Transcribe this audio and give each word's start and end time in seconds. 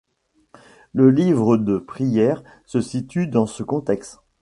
Le 0.95 1.11
livre 1.11 1.57
de 1.57 1.77
prières 1.77 2.41
se 2.65 2.81
situe 2.81 3.27
dans 3.27 3.45
ce 3.45 3.61
contexte. 3.61 4.19